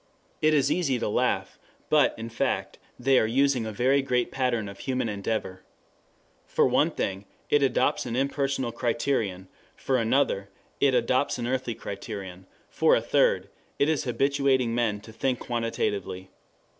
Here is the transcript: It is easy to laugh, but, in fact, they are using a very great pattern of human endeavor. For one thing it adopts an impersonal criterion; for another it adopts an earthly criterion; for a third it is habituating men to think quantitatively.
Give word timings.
It 0.41 0.55
is 0.55 0.71
easy 0.71 0.97
to 0.97 1.07
laugh, 1.07 1.59
but, 1.87 2.15
in 2.17 2.29
fact, 2.29 2.79
they 2.97 3.19
are 3.19 3.27
using 3.27 3.67
a 3.67 3.71
very 3.71 4.01
great 4.01 4.31
pattern 4.31 4.67
of 4.67 4.79
human 4.79 5.07
endeavor. 5.07 5.61
For 6.47 6.65
one 6.65 6.89
thing 6.89 7.25
it 7.51 7.61
adopts 7.61 8.07
an 8.07 8.15
impersonal 8.15 8.71
criterion; 8.71 9.47
for 9.75 9.97
another 9.97 10.49
it 10.79 10.95
adopts 10.95 11.37
an 11.37 11.45
earthly 11.45 11.75
criterion; 11.75 12.47
for 12.67 12.95
a 12.95 12.99
third 12.99 13.49
it 13.77 13.89
is 13.89 14.05
habituating 14.05 14.73
men 14.73 15.01
to 15.01 15.13
think 15.13 15.37
quantitatively. 15.37 16.31